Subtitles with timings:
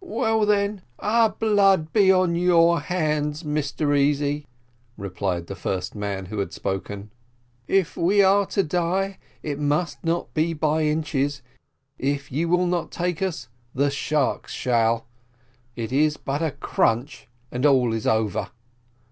[0.00, 4.44] "Well, then, our blood be on your hands, Mr Easy,"
[4.96, 7.12] replied the first man who had spoken.
[7.68, 11.42] "If we are to die, it must not be by inches
[11.96, 15.06] if you will not take us, the sharks shall
[15.76, 18.48] it is but a crunch, and all is over.